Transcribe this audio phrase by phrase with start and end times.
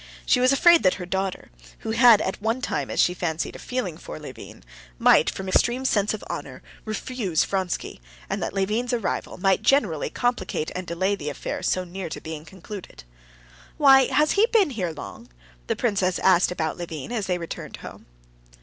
[0.25, 1.51] She was afraid that her daughter,
[1.81, 4.63] who had at one time, as she fancied, a feeling for Levin,
[4.97, 10.71] might, from extreme sense of honor, refuse Vronsky, and that Levin's arrival might generally complicate
[10.73, 13.03] and delay the affair so near being concluded.
[13.77, 15.29] "Why, has he been here long?"
[15.67, 18.07] the princess asked about Levin, as they returned home.